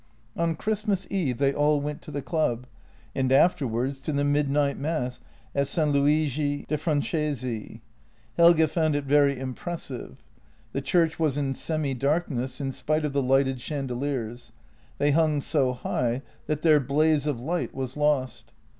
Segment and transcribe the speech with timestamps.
[0.35, 2.65] On Christmas Eve they all went to the club,
[3.13, 5.21] and afterwards to the midnight mass
[5.53, 5.77] at S.
[5.77, 7.81] Luigi de Franchesi.
[8.35, 10.23] Helge found it JENNY 69 very impressive.
[10.71, 14.51] The church was in semi darkness, in spite of the lighted chandeliers;
[14.97, 18.53] they hung so high that their blaze of light was lost.